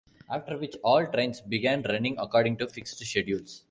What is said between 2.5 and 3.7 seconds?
to fixed schedules.